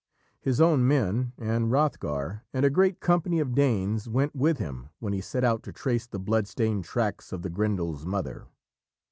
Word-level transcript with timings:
His 0.39 0.59
own 0.59 0.87
men, 0.87 1.33
and 1.37 1.69
Hrothgar, 1.69 2.41
and 2.53 2.65
a 2.65 2.71
great 2.71 2.99
company 3.01 3.39
of 3.39 3.53
Danes 3.53 4.09
went 4.09 4.35
with 4.35 4.57
him 4.57 4.89
when 4.97 5.13
he 5.13 5.21
set 5.21 5.43
out 5.43 5.61
to 5.61 5.71
trace 5.71 6.07
the 6.07 6.17
blood 6.17 6.47
stained 6.47 6.85
tracks 6.85 7.31
of 7.31 7.43
the 7.43 7.51
Grendel's 7.51 8.03
mother. 8.03 8.47